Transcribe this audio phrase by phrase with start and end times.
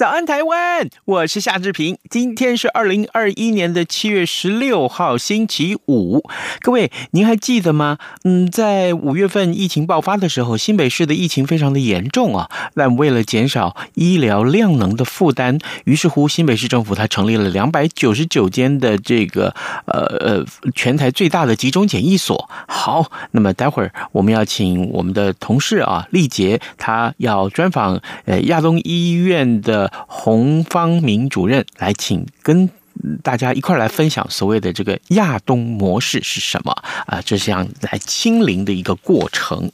[0.00, 0.88] 早安，台湾！
[1.04, 1.98] 我是夏志平。
[2.10, 6.28] 今天是二零二一年的七月十六号，星期五。
[6.60, 7.98] 各位，您还记得吗？
[8.24, 12.50] 嗯，在五月份疫情爆发的时候，新北市的疫情非常的严重啊。
[12.74, 19.54] 但为了减少医疗量能的负担，于是乎，新北市政府它成立了两百九十九间的这个
[19.84, 22.50] 呃呃全台最大的集中检疫所。
[22.66, 29.92] 好，那么待会儿我们要请我们的同事啊，丽杰，他要专访呃亚东医院的。
[30.12, 32.79] 洪方明主任来，请跟。
[33.22, 36.72] 大家一块来分享所谓的这个亚东模式是什么
[37.06, 37.20] 啊？
[37.24, 39.70] 这是这样来清零的一个过程。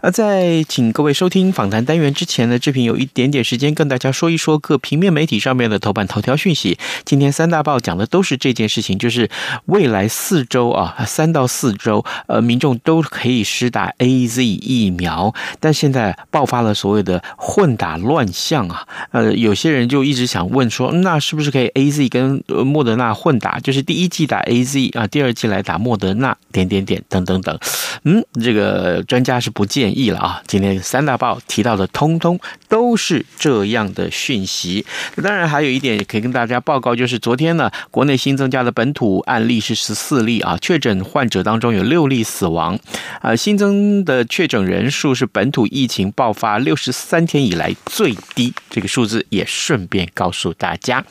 [0.00, 6.78] 啊在请各位收听访谈单元之前呢，志平有一点点时间跟大家说一说各平面媒体上面的头版头条讯息。
[7.04, 9.30] 今天三大报讲的都是这件事情，就是
[9.66, 18.86] 未来四周啊，三到四周，呃，民众都可以施打 AZ 疫苗，但现在爆发了所谓的混打乱象啊。
[19.12, 27.58] 呃，有些人就一直想问说，那是不是可以 AZ 跟莫德纳混打，就是第一剂打 AZ 啊，第二剂来打莫德纳，点点点等等等。
[28.04, 30.40] 嗯，这个专家是不建议了啊。
[30.46, 34.86] 今天三大报提到的，通通都是这样的讯息。
[35.22, 42.78] 当然，还有一点也可以跟大家报告，就是昨天呢，国内新增加的本土案例是十四例啊，确诊患者当中有六例死亡
[43.20, 51.04] 啊，新增的确诊人数是本土疫情爆发六十三天以来最低，这个数字也顺便告诉大家。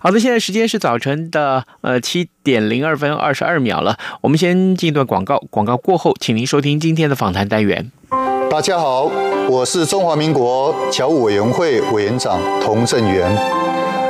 [0.00, 0.67] 好的，现在时间。
[0.68, 7.90] 是早晨的呃七点零二分二十二秒了，我们先进一段广告，广告过后，请您收听今天的访谈单元。
[8.50, 9.10] 大家好，
[9.48, 13.30] 我是中华民国侨务委员会委员长童振源。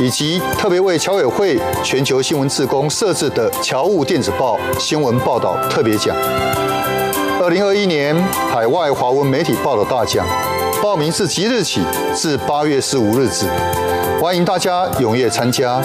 [0.00, 6.16] 以及特别为侨委会全球新闻志工设置的侨务电子报新闻报道特别奖。
[7.40, 8.16] 二零二一年
[8.50, 10.26] 海外华文媒体报道大奖。
[10.82, 11.82] 报名自即日起
[12.16, 13.44] 至八月十五日止，
[14.18, 15.78] 欢迎大家踊跃参加，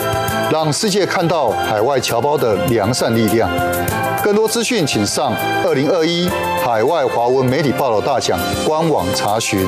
[0.50, 3.50] 让世界看到海外侨胞的良善力量。
[4.24, 5.34] 更多资讯，请上
[5.66, 6.30] 二零二一
[6.64, 9.68] 海外华文媒体报道大奖官网查询。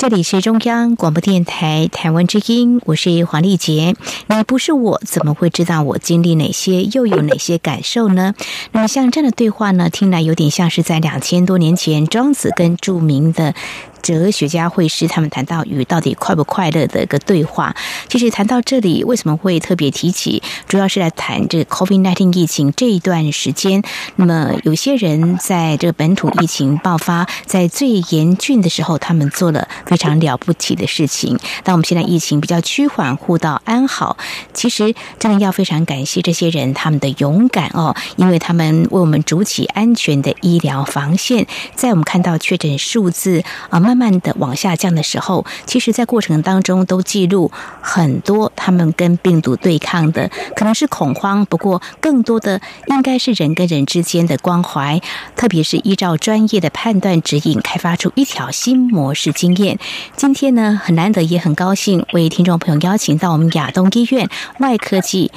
[0.00, 3.94] 这里是中央广播电台台湾之音，我是黄丽杰。
[4.28, 8.34] 你不是我，怎么会知道我经历哪些，又有哪些感受呢？
[8.72, 13.54] 那么像这样的对话呢，听来有点像是在两千多年前，庄子跟著名的。
[14.02, 17.74] 哲学家会师他们谈到鱼到底快不快乐的一个对话。
[18.08, 20.42] 其实谈到这里，为什么会特别提起？
[20.66, 23.82] 主要是来谈这个 COVID-19 疫情这一段时间。
[24.16, 31.38] 那么有些人在这个本土疫情爆发在最严峻的时候，他们做了非常了不起的事情。
[31.62, 34.16] 当我们现在疫情比较趋缓，互道安好，
[34.54, 41.46] 其实真的要非常感谢这些人他们的勇敢哦，因为他们为我们筑起安全的医疗防线。
[41.74, 43.89] 在我们看到确诊数字啊。
[43.90, 47.50] 慢慢的往下降的时候，其实，在过程当中都记录
[47.80, 55.00] 很多他们跟病毒对抗的，可能是恐慌，不过更多的应该是人跟人之间的关怀，
[55.34, 59.80] 特别是依照专业的判断指引，开发出一条新模式经验。
[60.14, 64.28] 今天呢，很难得也很高兴为听众朋友邀请到我们亚东医院
[64.60, 65.32] 外科技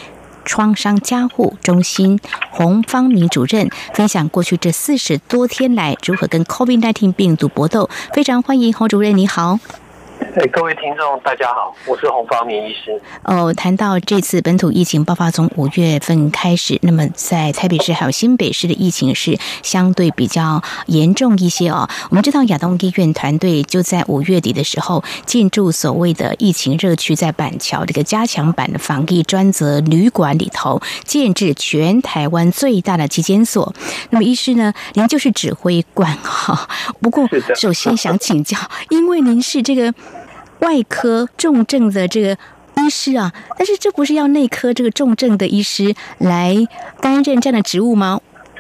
[0.46, 2.20] 创伤加护中心
[2.52, 7.90] 洪芳明主任分享过去这四十多天来如何跟 COVID-19 病毒搏斗。
[8.14, 9.60] 非常欢迎洪主任，你好。
[10.36, 13.00] 哎，各位听众，大家好，我是洪方明医师。
[13.24, 21.90] 哦，谈到这次本土疫情爆发从五月份开始，那么在台北市还有新北市的疫情是相对比较严重一些哦。
[22.10, 33.74] 我们知道亚东医院团队就在五月底的时候进驻所谓的疫情热区，在板桥这个加强版的防疫专责旅馆里头建制全台湾最大的疾检所。
[34.12, 36.68] 那么医师呢，您就是指挥官哈。
[37.02, 38.58] 不过 首先想请教，
[38.90, 39.94] 因为您是这个。
[40.64, 42.38] 外科重症的这个
[42.78, 46.56] 医师啊，但是这不是要内科这个重症的医师来
[47.02, 48.20] 担任这样的职务吗？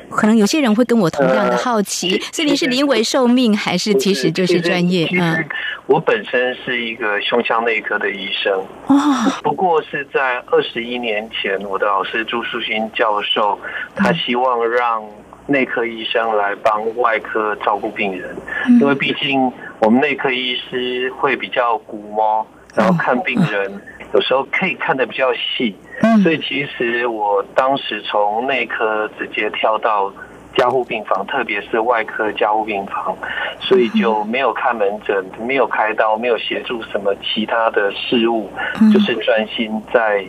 [0.09, 5.09] 可能有些人会跟我同样的好奇，呃、所以您是临危受命，还是其实就是专业？
[5.13, 5.43] 嗯，
[5.87, 8.53] 我本身是一个胸腔内科的医生
[8.87, 8.97] 哦，
[9.41, 13.57] 不过是在二十一年前，我的老师朱树新教授，
[13.95, 15.03] 他希望让
[15.47, 18.35] 内科医生来帮外科照顾病人，
[18.67, 19.51] 嗯、因为毕竟。
[19.83, 23.69] 我们内科医师会比较估摸，然后看病人，
[24.13, 25.75] 有时候可以看得比较细，
[26.23, 30.09] 所以其实我当时从内科直接跳到
[30.55, 33.13] 加护病房，特别是外科加护病房，
[33.59, 38.49] 所以就没有看门诊，没有开刀，没有协助什么其他的事物，
[38.93, 40.25] 就是专心在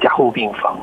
[0.00, 0.76] 加护病房。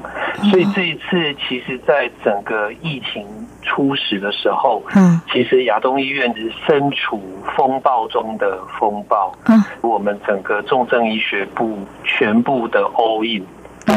[0.50, 3.25] 所以这一次，其实在整个疫情。
[3.69, 7.22] 初始的时候，嗯，其实亚东医院是身处
[7.58, 13.46] 风暴中的风暴，嗯，我们整个重症医学部全部的 all in，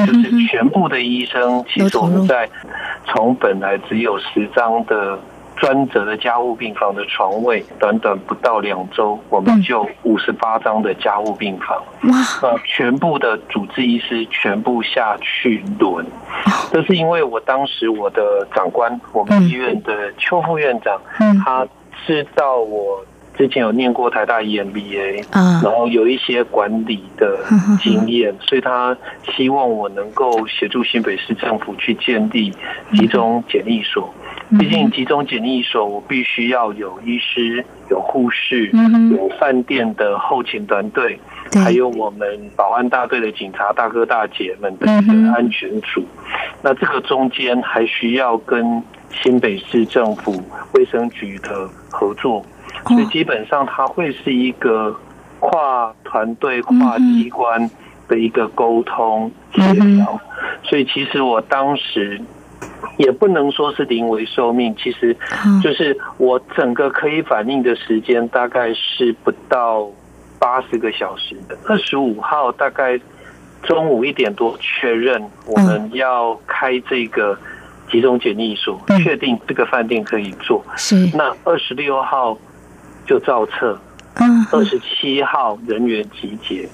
[0.05, 2.49] 就是全部的医生，其实我们在
[3.07, 5.17] 从本来只有十张的。
[5.61, 11.77] 专责的加护病房的床位，短短不到两周，我们就五十八张的加护病房。
[12.05, 12.59] 哇！
[12.65, 16.07] 全部的主治医师全部下去轮。
[16.73, 20.99] 这是因为我当时我的长官，我们医院的邱副院长，
[21.45, 21.67] 他
[22.07, 23.05] 知道我
[23.37, 25.25] 之前有念过台大 EMBA，
[25.63, 27.39] 然后有一些管理的
[27.83, 28.97] 经验， 所以他
[29.37, 32.51] 希望我能够协助新北市政府去建立
[32.95, 34.09] 集中检疫所。
[34.59, 38.69] 毕竟集中检疫所，我必须要有医师、有护士、
[39.13, 41.17] 有饭店的后勤团队，
[41.65, 42.27] 还有我们
[42.57, 46.05] 保安大队的警察大哥大姐们的一个安全组。
[46.63, 48.83] 那这个中间还需要跟
[49.23, 50.43] 新北市政府
[50.75, 52.45] 卫生局的合作，
[52.89, 54.99] 所以基本上它会是一个
[55.39, 57.71] 跨团队、跨机关
[58.09, 60.21] 的一个沟通协调。
[60.65, 62.21] 所以其实我当时。
[62.99, 65.17] 也不能说是临危受命，其实
[65.63, 69.89] 就是我整个可以反应的时间大概是不到
[70.39, 71.57] 八十个小时的。
[71.67, 73.01] 二十五号大概
[73.63, 77.39] 中午一点多确认我们要开这个
[77.91, 80.65] 集中检疫所，确定这个饭店可以做。
[80.77, 80.97] 是。
[81.15, 82.37] 那二十六号
[83.07, 83.79] 就造册，
[84.53, 86.69] 二十七号人员集结，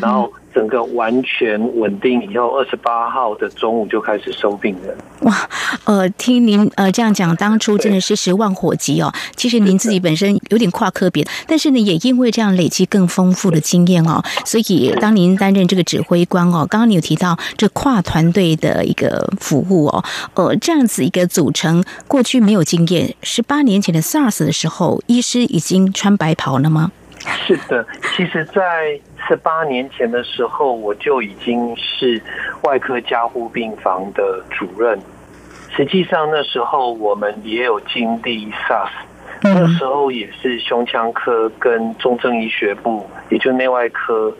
[0.00, 0.32] 然后。
[0.54, 4.96] 整个完全稳定以后，二十八号的中午就开始收病人。
[5.20, 5.48] 哇，
[5.84, 9.12] 呃，听您呃这样讲，当初真的是十万火急哦。
[9.36, 23.14] 其实您自己本身有点跨科别，但是呢，也因为这样累积更丰富的经验哦，所以当您担任这个指挥官哦，刚刚你有提到这跨团队的一个服务哦，呃，这样子一个组成，过去没有经验。
[23.22, 26.92] 十八年前的 SARS 的时候，医师已经穿白袍了吗？
[27.28, 32.20] 是的，其实，在十八年前的时候，我就已经是
[32.62, 34.98] 外科加护病房的主任。
[35.76, 38.88] 实际上，那时候我们也有经历 SARS，
[39.42, 44.32] 那时候也是胸腔科跟重症医学部，也就内外科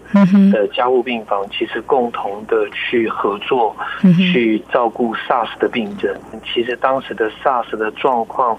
[0.53, 3.77] 的加护病房，其实共同的去合作，
[4.17, 6.19] 去照顾 SARS 的病人。
[6.45, 8.59] 其实当时的 SARS 的状况。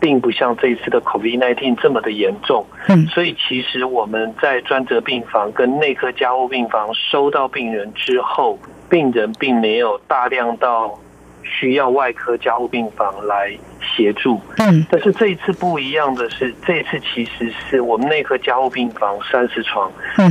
[0.00, 8.58] 并不像这一次的 COVID-19 这么的严重，嗯，所以其实我们在专责病房跟内科加护病房收到病人之后，
[8.90, 10.98] 病人并没有大量到
[11.42, 19.90] 需要外科加护病房来协助，嗯，但是这一次不一样的是，这一次其实是我们内科加护病房三十床，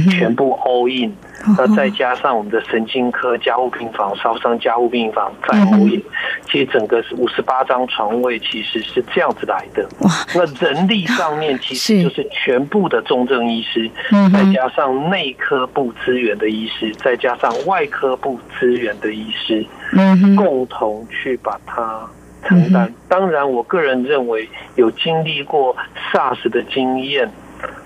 [0.09, 1.13] 全部 all in。
[1.57, 6.01] 那再加上我们的神经科加护病房、烧伤加护病房在后面，
[6.45, 9.87] 其实整个是五十八张床位，其实是这样子来的。
[10.01, 10.11] 哇！
[10.35, 13.89] 那人力上面其实就是全部的重症医师，
[14.31, 22.07] 再加上内科部资源的医师，再加上外科部资源的医师，嗯，共同去把它
[22.47, 22.93] 承担。
[23.09, 25.75] 当然，我个人认为有经历过
[26.11, 27.29] SARS 的经验。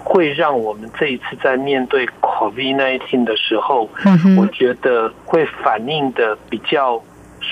[0.05, 3.89] 会让我们这一次在面对 COVID-19 的时候，
[4.37, 7.01] 我觉得会反应的比较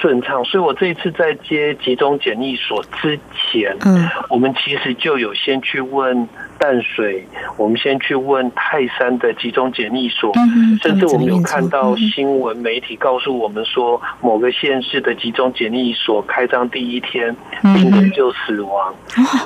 [0.02, 7.26] 顺畅，所以我这一次在接集中检疫所之前，嗯，我们其实就有先去问淡水，
[7.58, 18.94] 我们先去问泰山的集中检疫所，嗯，甚至我们有看到新闻媒体告诉我们说，某个县市的集中检疫所开张第一天，病人就死亡。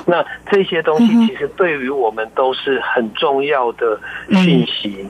[0.06, 4.00] 那这些东西其实对于我们都是很重要的
[4.30, 5.06] 讯息。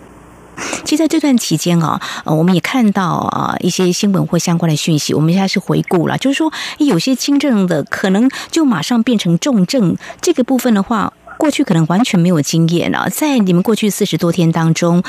[0.88, 5.12] 其实在这段期间啊，呃，我们也看到啊一些新闻或相关的讯息。
[5.12, 9.94] 我们现在是回顾了，就是说有些轻症的可能就马上变成重症。
[10.22, 13.06] 这个部分的话，过去可能完全没有经验了。
[13.10, 15.02] 在你们过去四十多天当中，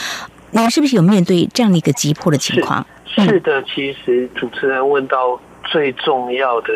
[0.51, 2.85] 你们是不是有面对这样的一个急迫的情况？
[3.05, 5.39] 是，是的，其实主持人问到
[5.71, 6.73] 最重要的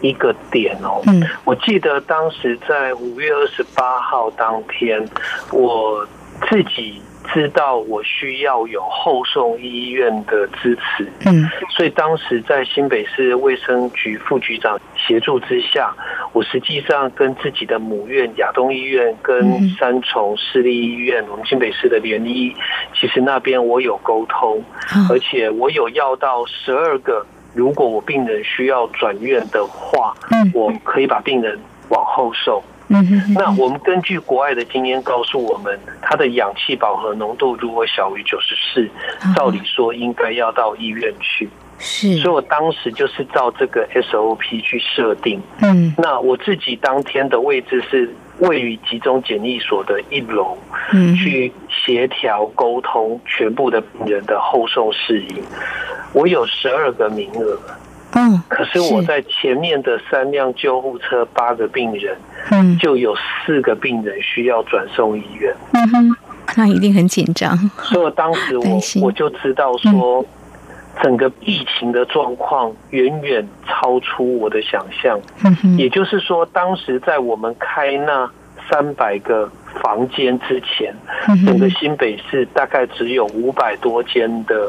[0.00, 1.00] 一个点哦。
[1.06, 5.08] 嗯，我记得当时在五月二十八号当天，
[5.52, 6.04] 我
[6.50, 7.00] 自己。
[7.32, 15.94] 知道我需要有后送医院的支持，嗯，所以当时在新北市卫生局副局长协助之下，
[16.32, 22.54] 我实际上跟自己的母院亚东医院跟三重市立医院，我们新北市的联医，
[22.94, 24.62] 其实那边我有沟通，
[25.08, 30.14] 而且我有要到十二个，如果我病人需要转院的话，
[30.52, 31.58] 我可以把病人
[31.90, 32.62] 往后送。
[32.92, 38.88] 嗯哼，那我们根据国外的经验告诉我们，它的氧气饱和浓度如果小于九十四，
[39.36, 41.48] 照理说应该要到医院去。
[41.78, 45.40] 是，所以我当时就是照这个 SOP 去设定。
[45.60, 50.58] 嗯，那我自己当天的位置是位于集中检疫所的一楼，
[50.92, 55.42] 嗯，去协调沟通全部的病人的后送事宜。
[56.12, 57.56] 我有十二个名额。
[58.12, 62.16] 嗯，可是我在前面的三辆救护车，八个病人，
[62.50, 65.54] 嗯，就有四个病人需要转送医院。
[65.74, 66.16] 嗯哼，
[66.56, 67.56] 那一定很紧张。
[67.82, 70.24] 所以当时我我就知道说，
[71.00, 75.20] 整个疫情的状况远远超出我的想象。
[75.44, 78.28] 嗯哼，也就是说，当时在我们开那
[78.68, 79.48] 三百个
[79.80, 80.92] 房间之前，
[81.46, 84.68] 整个新北市大概只有五百多间的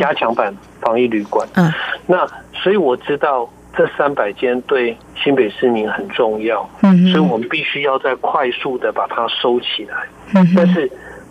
[0.00, 1.46] 加强版防疫旅馆。
[1.56, 1.70] 嗯，
[2.06, 2.26] 那。
[2.62, 9.96] 所以我知道这三百间对新北市民很重要，嗯，所以我们必须要再快速的把它收起来。
[10.34, 10.90] 嗯，但是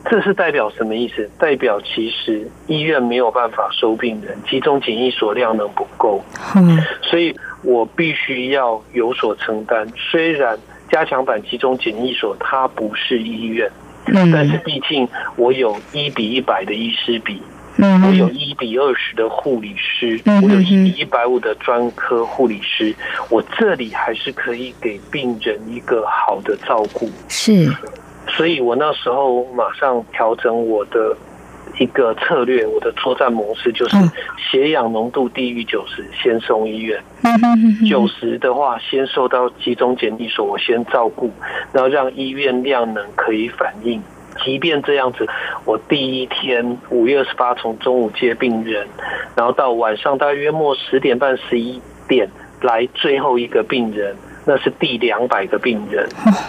[0.10, 1.30] 这是代表什么意思？
[1.40, 6.22] 代表其实医院没有办法收病人，集中检疫所量能不够。
[6.56, 7.34] 嗯，所以
[7.64, 9.88] 我必须要有所承担。
[9.96, 10.58] 虽然
[10.90, 13.72] 加强版集中检疫所它不是医院，
[14.08, 17.42] 嗯，但是毕竟我有一比一百的医师比。
[17.78, 22.94] 嗯，我有一比二十的护理师，我有一比一百五的专科护理师，
[23.30, 27.10] 我这里还是可以给病人一个好的照顾。
[27.28, 27.72] 是，
[28.28, 31.16] 所以我那时候马上调整我的
[31.80, 33.96] 一个策略，我的作战模式就是
[34.38, 37.00] 血氧浓度低于九十，先送医院；
[37.90, 41.32] 九十的话，先送到集中检疫所，我先照顾，
[41.72, 44.02] 然后让医院量能可以反应。
[44.44, 45.28] 即便这样子，
[45.66, 48.88] 我第一天五月二十八从中午接病人，
[49.36, 52.30] 然后到晚上大约末十点半十一点
[52.62, 54.16] 来最后一个病人。
[54.46, 56.08] 那是第两百个病人，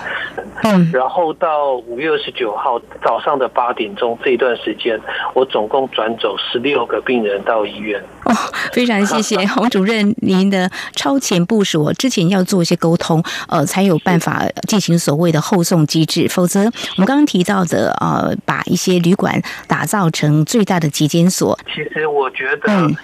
[0.65, 4.99] 嗯，然后到五月二十九号早上的八点钟这一段时间，
[5.35, 8.03] 我总共转走十六个病人到医院。
[8.25, 8.33] 哦，
[8.73, 21.59] 非常谢谢 洪主任您的超前部署，我之前要做一些沟通，呃，才有办法进行所谓的后送机制，否则我们刚刚提到的，呃，把一些旅馆打造成最大的急检所。
[21.67, 22.73] 其实我觉得。
[22.73, 22.97] 嗯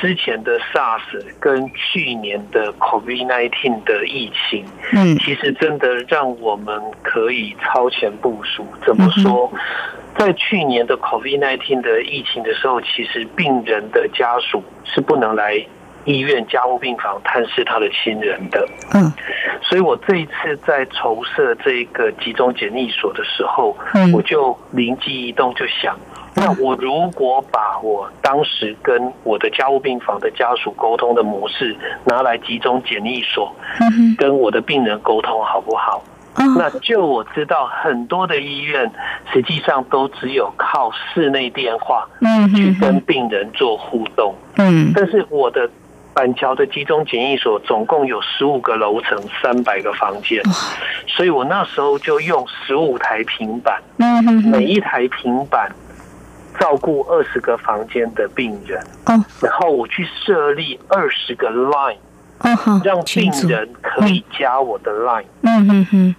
[0.00, 8.66] 之前的 SARS 跟去年的 COVID-19 的疫情，嗯，其实真的让我们可以超前部署。
[8.84, 9.50] 怎么说？
[10.18, 15.54] 在去年的 COVID-19 的疫情的时候，其实病人的家属是不能来
[16.04, 18.66] 医院家务病房探视他的亲人的。
[18.94, 19.12] 嗯，
[19.62, 23.76] 所以我这一次在筹设这个集中检疫所的时候，
[24.14, 25.98] 我就灵机一动，就想。
[26.36, 31.74] 那我如果把我当时跟我的加护病房的家属沟通的模式
[32.04, 33.50] 拿来集中检疫所，
[34.18, 36.04] 跟我的病人沟通好不好？
[36.58, 38.92] 那就我知道很多的医院
[39.32, 42.06] 实际上都只有靠室内电话
[42.54, 44.34] 去跟病人做互动。
[44.56, 45.66] 嗯，但是我的
[46.12, 50.42] 板桥的集中检疫所总共有十五个楼层，三百个房间，
[51.06, 53.82] 所以我那时候就用十五台平板，
[54.44, 55.74] 每一台平板。
[56.58, 58.80] 照顾二十个房间的病人，
[59.40, 61.96] 然后我去设立二十个 line，
[62.82, 65.24] 让病人可以加我的 line，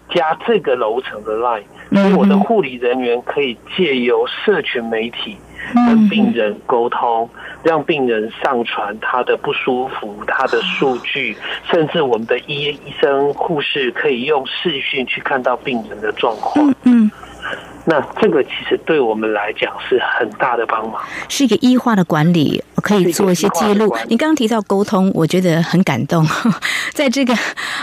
[0.10, 5.38] 加这个楼层的 line，所以我的护理人员可以借由社群媒体
[5.74, 7.30] 跟病人沟通，
[7.64, 11.36] 让病人上传他的不舒服、他的数据，
[11.70, 16.74] 甚至我们的医医生、护士可以用视讯去看到病人的状况。
[16.84, 17.10] 嗯。
[17.90, 23.96] 那这个其实对我们来讲是很大的帮忙，是一个医化的管理，可以做一些记录。
[24.10, 26.28] 你刚刚提到沟通，我觉得很感动。
[26.94, 27.34] 在这个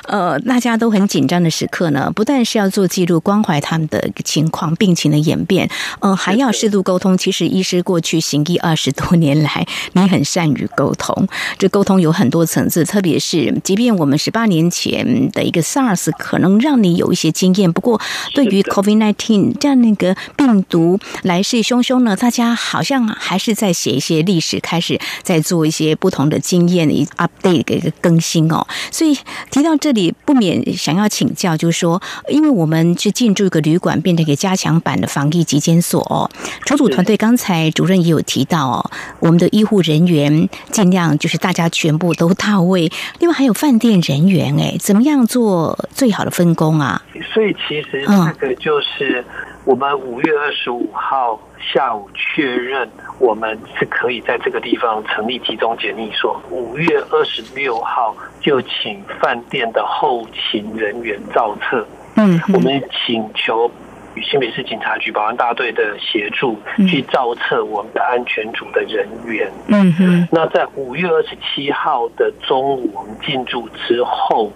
[0.09, 5.69] 呃大家都很紧张的时刻呢，不但是要做记录，关怀他们的情况、病情的演变，
[6.01, 7.17] 呃，还要适度沟通。
[7.17, 11.27] 其实医师过去行医二十 多年来，你很善于沟通。
[11.59, 17.99] 这沟通有很多层次，特别是即便我们十八年前的一个 SARS 可能让你有一些经验，不过
[18.35, 19.95] 对于 COVID-19 这样那。
[19.95, 28.67] 个病毒来势汹汹呢，大家好像还是在写一些历史，开始在做一些不同的经验的 update 的一个更新哦。
[28.91, 29.17] 所以
[29.50, 36.31] 提到这里，不免想要请教，就是说，因为我们是进驻一个旅馆，变成一个加强版的防疫急检所哦。
[36.67, 47.03] 筹组团队刚才主任也有提到哦，我们的医护人员尽量就是大家全部都到位，另外还有饭店人员哎，怎么样做最好的分工啊？
[47.33, 49.25] 所以其实这个就是。
[49.64, 56.38] 我们五月二十五号下午确认，我们是可以在这个地方成立集中检疫所。
[56.50, 61.87] 五月二十六号就请饭店的后勤人员造册。
[62.16, 63.71] 嗯，我们请求。
[64.14, 69.50] 与新北市警察局保安大队的协助，去造册我们的安全组的人员。
[69.68, 70.28] 嗯哼。
[70.30, 74.52] 那在五月二十七号的中午，我们进驻之后，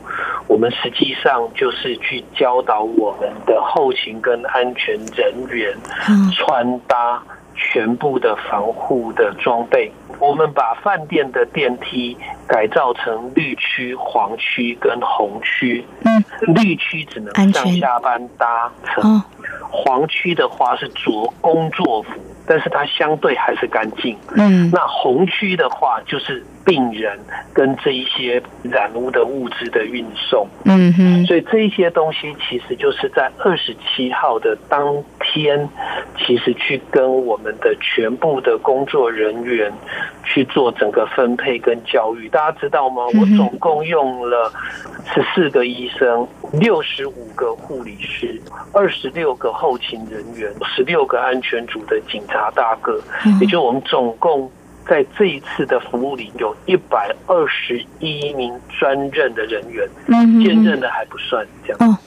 [0.46, 5.76] 我们实际上就是去教导我们的后勤跟安全人员
[6.34, 7.22] 穿搭
[7.54, 9.90] 全部的防护的装备。
[10.20, 12.16] 我们把饭店的电梯
[12.48, 15.84] 改造成绿区、黄区跟红区。
[16.04, 16.24] 嗯，
[16.54, 19.22] 绿区只能上下班搭乘。
[19.70, 22.10] 黄区的话是着工作服，
[22.46, 24.16] 但是它相对还是干净。
[24.36, 27.18] 嗯，那红区的话就是病人
[27.54, 30.46] 跟这一些染污的物质的运送。
[30.66, 35.66] 嗯哼，所以这一些东西其实就是在二十七号的当天，
[36.18, 39.72] 其实去跟我们的全部的工作人员
[40.22, 42.28] 去做整个分配跟教育。
[42.28, 43.04] 大家知道吗？
[43.18, 44.52] 我总共用了
[45.14, 46.28] 十四个医生。
[46.50, 48.40] 六十五个护理师，
[48.72, 52.98] 二十六个后勤人员，十六个安全组的警察大哥，
[53.38, 54.50] 也就我们总共
[54.88, 59.86] 在这一次的服务里有一百二十一名专任的人员，
[60.42, 61.78] 兼任的还不算这样。
[61.80, 61.98] 哦，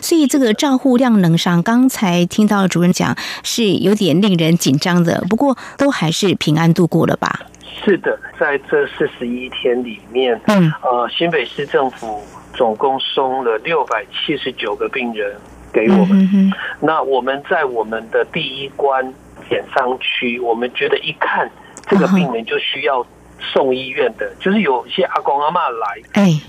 [0.00, 7.40] 所以这个照护量能上，刚才听到主任讲是有点令人紧张的，不过都还是平安度过了吧？
[7.84, 12.22] 是的，在这四十一天里面，嗯，呃，新北市政府。
[12.54, 15.32] 总共送了六百七十九个病人
[15.72, 16.52] 给我们。
[16.80, 19.14] 那我们在我们的第一关
[19.48, 21.48] 检伤区，我们觉得一看
[21.88, 23.04] 这个病人就需要
[23.40, 26.00] 送医院的，就是有一些阿公阿妈来，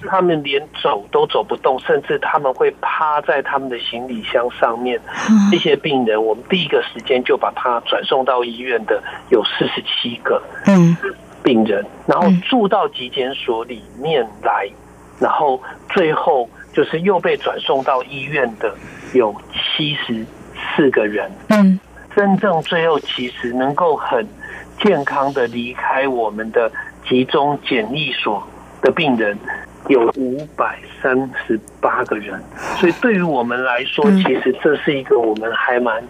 [0.08, 5.00] 他们连走都走不动，甚至他们会趴在他们的行李箱上面。
[5.52, 10.42] 这些病人，我们第一个时间就把他转送到医院的有四十七个
[11.44, 14.70] 病人，然后住到急检所里面来。
[15.20, 18.74] 然后最后就是又被转送到医院的
[19.14, 20.26] 有七十
[20.56, 21.78] 四个人，嗯，
[22.16, 24.26] 真正最后其实能够很
[24.80, 26.72] 健康的离开我们的
[27.08, 28.46] 集中检疫所
[28.82, 29.38] 的病人
[29.88, 32.42] 有五百三十八个人，
[32.78, 36.04] 所以对于我们来说，其实这是一个我们还蛮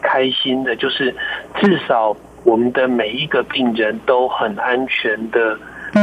[0.00, 1.14] 开心的，就是
[1.60, 5.58] 至少我们的每一个病人都很安全的。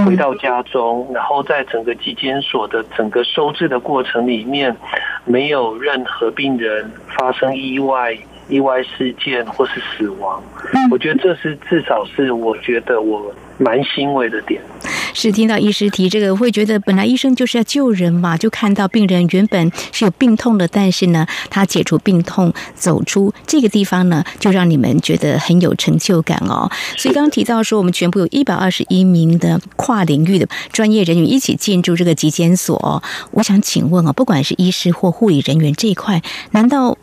[0.05, 4.77] 回到家中，然后在整个急检所的整个收治的过程里面，
[5.25, 8.15] 没有任何病人发生意外、
[8.49, 10.41] 意外事件或是死亡。
[10.91, 14.61] 我觉得这是至少是我觉得我蛮欣慰的点。
[15.13, 26.69] 是听到医师提这个，会觉得本来医生就是要救人嘛，就看到病人原本是有病痛的，但是呢，他解除病痛，走出这个地方呢，就让你们觉得很有成就感哦。
[26.95, 33.01] 所以刚刚提到说，我们全部有一百二十一名的跨领域的专业人员一起进驻这个急检所哦。
[33.31, 36.97] 我想请问啊，不管是医师或护理人员这一块，难道？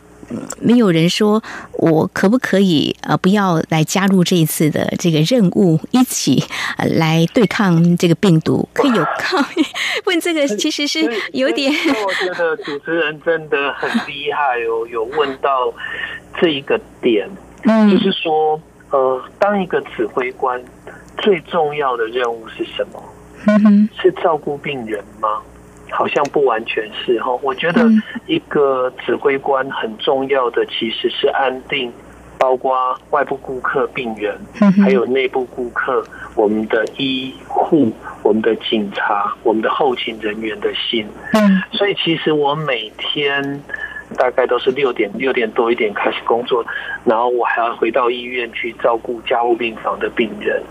[0.60, 6.42] 没有人说我可不可以呃不要来加入这一次的这个任务，一起
[6.78, 9.64] 呃来对抗这个病毒，可以有抗议？
[10.06, 11.00] 问这个其实是
[11.32, 11.72] 有点。
[11.72, 15.72] 我觉得主持人真的很厉害哦，有问到
[16.40, 17.28] 这一个点，
[17.62, 18.60] 嗯，就是说
[18.90, 20.62] 呃，当一个指挥官
[21.18, 23.02] 最重要的任务是什么？
[23.46, 25.40] 嗯哼，是照顾病人吗？
[25.96, 27.88] 好像不完全是哈，我觉得
[28.26, 31.90] 一个指挥官很重要的其实是安定，
[32.36, 34.38] 包包括外部顾客、病人，
[34.82, 36.04] 还有内部顾客，
[36.36, 41.04] 我们的医护、我们的警察、我们的后勤人员的心。
[41.32, 43.60] 嗯，所以其实我每天
[44.16, 46.64] 大概都是六点六点多一点开始工作，
[47.04, 50.62] 然后我还要回到医院去照顾加护病房的病人。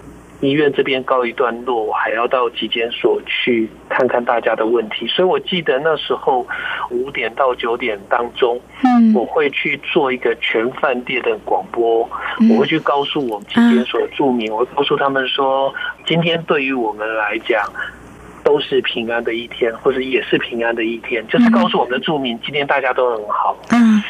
[0.45, 5.07] 医院这边告一段落，我还要到疾检所去看看大家的问题。
[5.07, 6.45] 所以我记得那时候
[6.91, 12.07] 五点到九点当中，嗯，我会去做一个全饭店的广播，
[12.49, 15.73] 我会去告诉我们疾检所的住民，我会告诉他们说，
[16.05, 17.61] 今天对于我们来讲
[18.43, 23.57] 都是平安的一天，或者也是平安的一天，就是告诉我们的住民，今天大家都很好。
[23.71, 24.03] 嗯，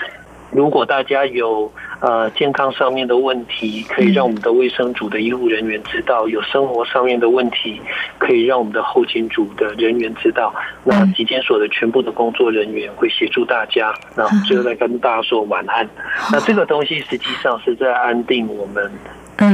[0.51, 1.71] 如果大家有。
[2.05, 7.81] 呃，健康上面的问题可以让我们的卫生组的医护人员知道；有生活上面的问题，
[8.19, 10.53] 可以让我们的后勤组的人员知道。
[10.83, 15.89] 那疾检所的全部的工作人员会协助大家，然后最后再跟大家说晚安。
[16.31, 18.91] 那这个东西实际上是在安定我们。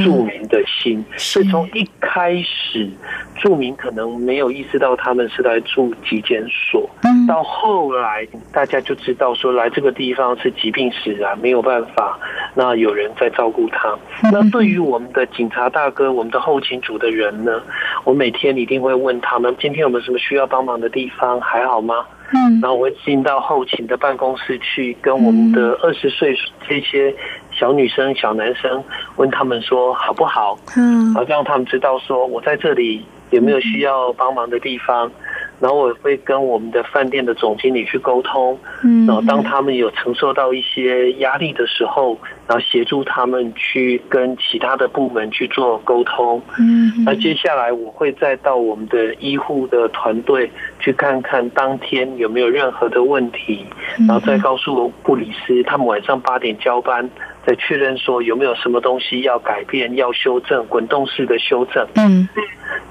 [0.03, 1.43] 住民的心，是。
[1.45, 2.89] 从一开始，
[3.35, 6.89] 住民可能没有意识到他们是来住疾检所，
[7.27, 12.17] 到后来大家就知道说，来这个地方是疾病使然，没有办法，
[12.55, 13.97] 那有人在照顾他。
[14.31, 17.61] 那对于我们的警察大哥，我们的后勤组的人呢，
[18.03, 22.05] 我每天一定会问他们，今天有没有什么需要帮忙的地方，还好吗？
[22.33, 26.33] 嗯，然后我会进到后勤的办公室去，跟我们的二十岁
[26.65, 27.13] 这些
[27.61, 28.83] 小女生、小男生
[29.17, 30.57] 问他们说好不好？
[30.75, 35.11] 嗯，然后让他们知道说我在这里有没有需要帮忙的地方。
[35.59, 53.63] 然后我会跟我们的饭店的总经理去沟通，嗯，然后当他们有承受到一些压力的时候，然后协助他们去跟其他的部门去做沟通，嗯，那接下来我会再到我们的医护的团队去看看当天有没有任何的问题，
[54.07, 57.07] 然后再告诉护理师，他们晚上八点交班，
[57.45, 62.27] 再确认说有没有什么东西要改变、要修正、滚动式的修正，嗯，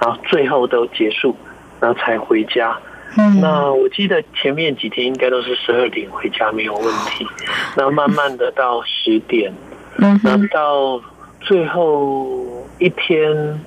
[0.00, 1.36] 然后最后都结束。
[1.80, 2.78] 然后才回家。
[3.16, 7.26] 嗯，那我记得前面几天应该都是十二点回家没有问题。
[7.74, 9.50] 那慢慢的到十点，
[9.96, 11.00] 嗯，那到
[11.40, 12.38] 最后
[12.78, 13.58] 一天。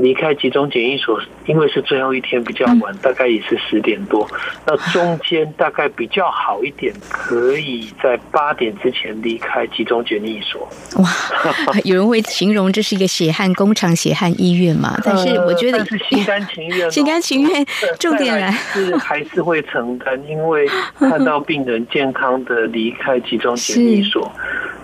[0.00, 4.26] 离开集中检疫所，因为是最后一天比较晚，大概也是十点多。
[4.66, 10.68] 那中间大概比较好一点，可以在八点之前离开集中检疫所。
[11.02, 11.10] 哇，
[11.84, 14.96] 有人会形容这是一个血汗工厂、血汗医院嘛？
[15.04, 17.66] 但是我觉得是心甘情愿， 心甘情愿。
[17.98, 20.66] 重点来是还是会承担，因为
[20.98, 24.30] 看到病人健康的离开集中检疫所，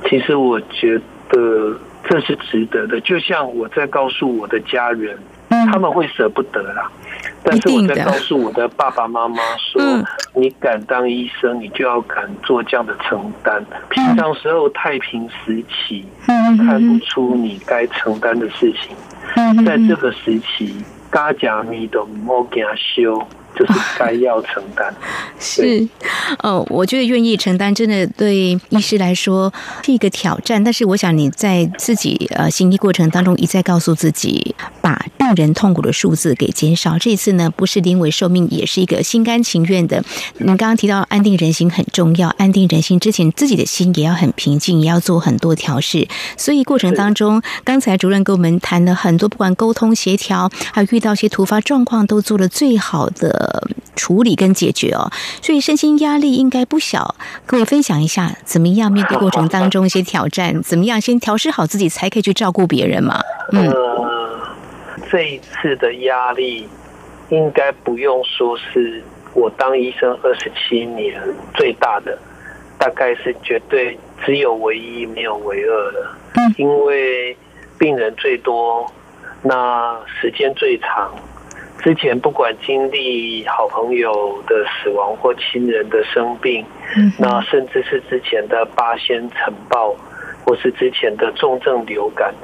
[0.08, 1.00] 其实我觉
[1.30, 1.76] 得。
[2.08, 6.90] 这是值得的，就像我在告诉我的家人，嗯、他们会舍不得啦。
[7.42, 13.64] 但是我在告诉我的爸爸妈妈说：“嗯、你敢当医生，你就要敢做这样的承担。
[13.88, 18.96] 平常时候太平时期，嗯、看不出你该承担的事情，
[19.34, 20.74] 嗯、在这个时期，
[21.10, 23.20] 嘎甲咪都莫给他修。”
[23.56, 24.94] 就是该要承担，
[25.40, 25.88] 是，
[26.42, 29.50] 哦，我觉得愿意承担，真的对医师来说
[29.82, 30.62] 是一个挑战。
[30.62, 36.98] 但是，我想你在自己呃行医过程当中一再告诉自己，把病人痛苦的数字给减少。
[36.98, 40.04] 这次呢，不是临危受命，也是一个心甘情愿的。
[40.36, 46.06] 你刚刚提到安定人心很重要，安定人心之前，自己的心也要很平静，也要做很多调试。
[46.36, 53.45] 所以过程当中，刚才主任跟我们谈了很多，不管沟通协调，还有遇到一些突发状况，都做了最好的。
[53.46, 53.62] 呃，
[53.94, 55.08] 处理跟解决哦，
[55.40, 57.14] 所以身心压力应该不小。
[57.46, 60.60] 跟我分享一下，怎么样面对过程当中一些挑战？
[60.62, 63.20] 怎么样先调试好自己，才可以去照顾别人嘛？
[63.52, 64.40] 嗯，呃，
[65.08, 66.68] 这一次的压力，
[67.28, 71.22] 应该不用说是我当医生二十七年
[71.54, 72.18] 最大的，
[72.78, 76.10] 大概是绝对只有唯一没有唯二的。
[76.34, 77.36] 嗯，因为
[77.78, 78.90] 病人最多，
[79.42, 81.14] 那时间最长。
[81.82, 86.64] 之前不管经历好朋友的死亡或亲人的生病，
[86.96, 89.94] 嗯、那甚至是之前的八仙尘爆，
[90.44, 92.34] 或是之前的重症流感，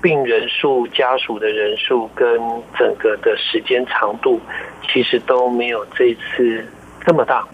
[0.00, 2.40] 病人数、家属的人数跟
[2.78, 4.40] 整个的时间长度，
[4.88, 6.64] 其实都没有这次
[7.04, 7.46] 这么大。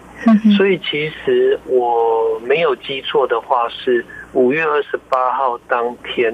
[0.57, 6.33] 所以其实我没有记错的话，是五月二十八号当天。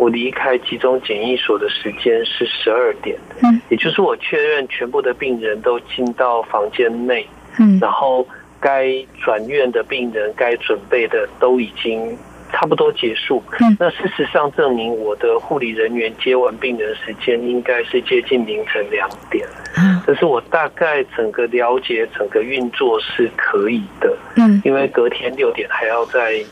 [0.00, 7.26] 我离开集中检疫所的时间是十二点，嗯，也就是我确认全部的病人都进到房间内，
[7.58, 8.26] 嗯，然后
[8.58, 8.90] 该
[9.22, 12.16] 转院的病人该准备的都已经
[12.50, 26.42] 差不多结束，嗯，那事实上证明我的护理人员接完病人时间应该是接近凌晨两点，嗯，可是我大概整个了解整个运作是可以的，嗯，因为隔天六点还要再。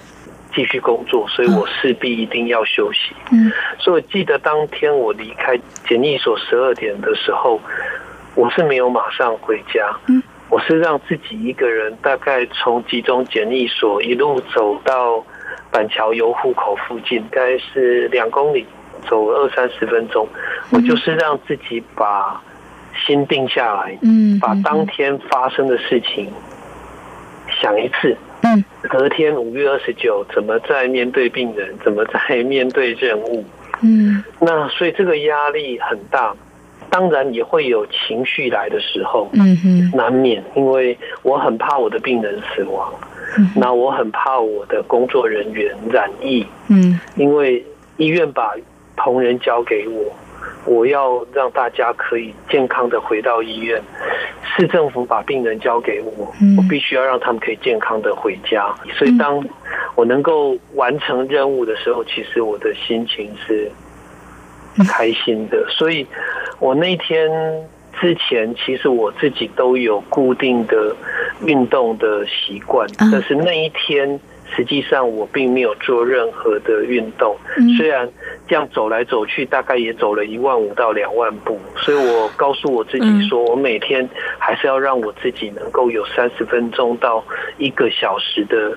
[0.59, 3.15] 继续工作，所以我势必一定要休息。
[3.31, 7.61] 嗯，所以我记得当天我离开检疫所十二点的时候，
[8.35, 9.97] 我是没有马上回家。
[10.09, 15.25] 嗯，我是让自己一个人，大概从集中检疫所一路走到
[15.71, 18.67] 板桥油户口附近，大概是两公里，
[19.09, 20.27] 走二三十分钟。
[20.73, 22.43] 我就是让自己把
[23.07, 26.29] 心定下来，嗯，把当天发生的事情
[27.63, 28.17] 想一次。
[28.89, 31.75] 嗯，隔天五月二十九，怎么在面对病人？
[31.85, 33.45] 怎么在面对任务？
[33.83, 36.35] 嗯，那所以这个压力很大，
[36.91, 42.93] 当然也会有情绪来的时候，嗯哼，难免，因为我很怕我的病人死亡，
[43.39, 47.65] 嗯，那我很怕我的工作人员染疫，嗯，因为
[47.99, 48.53] 医院把
[48.97, 50.13] 同仁交给我。
[50.65, 53.81] 我要让大家可以健康的回到医院，
[54.57, 58.75] 市政府把病人交给我，我必须要让他们可以健康的回家。
[58.97, 59.45] 所以当
[59.95, 63.71] 我能够完成任务的时候，其实我的心情是
[64.89, 65.67] 开心的。
[65.71, 66.07] 所以
[66.59, 67.31] 我那天
[68.01, 70.95] 之前，其实我自己都有固定的
[71.45, 74.21] 运动的习惯，但是那一天。
[74.55, 77.37] 实际上我并没有做任何的运动，
[77.77, 78.09] 虽然
[78.49, 84.09] 这样走来走去，大概也走了一万五到两万步，所以我告诉我自己说，我每天
[84.39, 87.23] 还是要让我自己能够有三十分钟到
[87.59, 88.77] 一个小时的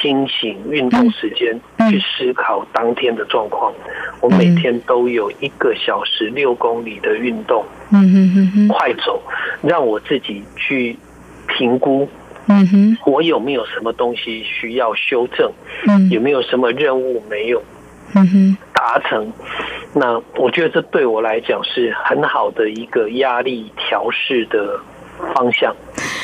[0.00, 1.58] 清醒运动时间，
[1.90, 3.72] 去思考当天的状况。
[4.20, 7.64] 我每天都有一个小时六公里的运动，
[8.68, 9.22] 快走，
[9.62, 10.96] 让我自己去
[11.46, 12.08] 评估。
[12.46, 15.50] 嗯哼，我有没有什么东西需要修正？
[15.86, 17.62] 嗯，有没有什么任务没有？
[18.14, 19.32] 嗯哼，达成？
[19.92, 24.78] 那我觉得这对我来讲是很好的一个压力调试的
[25.34, 25.74] 方向。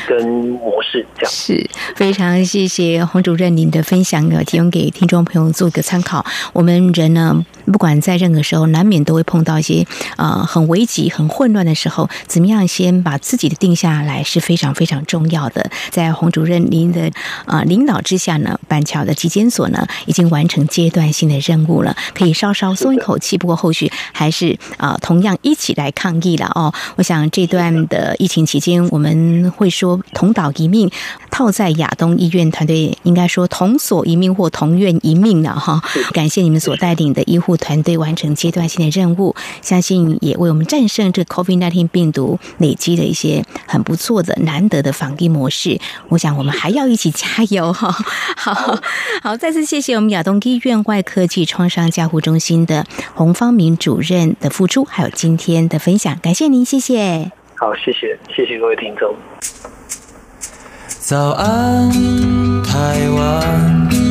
[0.07, 6.25] 跟模式这样是非常谢谢洪主任您的分享，提供给听众朋友做一个参考。
[6.53, 9.85] 我们人呢，不管在任何时候，难免都会碰到一些
[10.17, 15.69] 呃很危急、很混乱的时候，怎么样先把自己的定下来是非常非常重要的。
[15.89, 17.09] 在洪主任您的
[17.45, 23.37] 呃领导之下呢，板桥的疾检所呢已经完成阶段性的任务了，可以稍稍松一口气。
[23.37, 26.73] 不过后续还是啊、同样一起来抗疫了哦。
[26.97, 29.99] 我想这段的疫情期间，我们会说。
[30.13, 30.91] 同岛一命，
[31.31, 35.81] 套在亚东医院团队，应该说同所一命或同院一命了哈。
[36.11, 45.79] 感谢你们所带领的医护团队完成阶段性的任务，相信也为我们战胜这 COVID-19 病毒累积了一些很不错的、难得的防疫模式。
[46.09, 47.89] 我想我们还要一起加油哈。
[48.35, 48.77] 好
[49.21, 57.31] 好，再次谢谢我们亚东医院外科技创伤加护中心的洪方明主任的付出，还有今天的分享，感谢您，谢谢。
[57.55, 59.13] 好，谢谢，谢谢各位听众。
[60.99, 61.89] 早安，
[62.63, 64.10] 台湾，你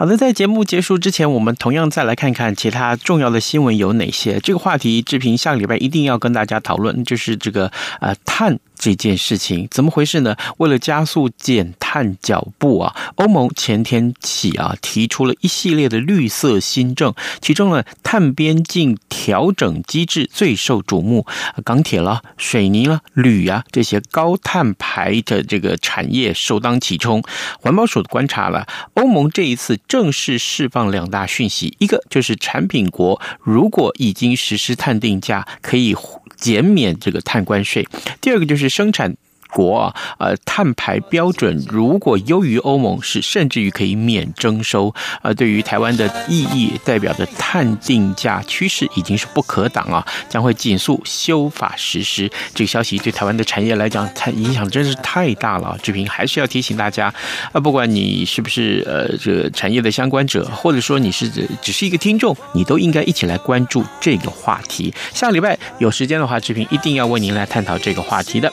[0.00, 4.40] 好的，在节目结束之前，我们同样再来看看其他重要的新闻有哪些。
[4.40, 8.58] 这个话题，志平下个礼拜一定要跟大家讨论，就是这个呃碳。
[8.82, 10.34] 这件事情怎么回事呢？
[10.56, 21.26] 为了加速减碳脚步啊，欧盟前天起啊提出了一系列的绿色新政，其中呢碳边境调整机制最受瞩目，
[21.62, 27.22] 钢铁了、水泥了、铝啊这些高碳排的这个产业首当其冲。
[27.60, 35.94] 环保署观察了，欧盟这一次正式释放两大讯息，一个就是产品国如果已经实施碳定价，可以
[36.38, 37.84] 减免这个碳关税；
[38.22, 38.70] 第二个就是。
[38.70, 39.16] 生产
[39.50, 44.94] 国啊，呃，碳排标准如果优于欧盟，是甚至于可以免征收。
[45.22, 52.30] 呃，对于台湾的意义，代表的碳定价趋势已经是不可挡啊，将会尽速修法实施。
[52.54, 55.76] 这个消息对台湾的产业来讲，它影响真是太大了。
[55.82, 57.12] 志平还是要提醒大家，
[57.52, 61.28] 啊，不管你是不是呃这个产业的相关者，或者说你是
[61.60, 64.92] 只是一个听众，你都应该一起来关注这个话题。
[65.12, 68.52] 下礼拜有时间的话，志平一定要为您来探讨这个话题的。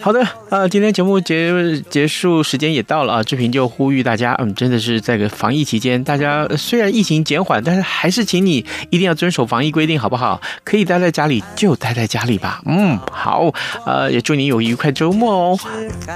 [0.00, 10.40] 好的，呃，今天节目结结束时间也到了啊，志平就呼吁大家，嗯，真的是在个防疫期间，大家虽然疫情减缓，但是还是请你一定要遵守防疫规定，好不好？
[10.62, 12.62] 可以待在家里就待在家里吧。
[12.64, 13.52] 嗯，好，
[13.84, 15.58] 呃，也祝你有愉快周末哦，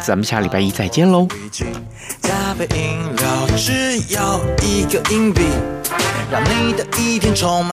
[0.01, 1.27] 咱们下礼拜一再见喽。
[2.23, 5.43] 加杯饮料，只要一个硬币，
[6.31, 7.67] 让你的一天充满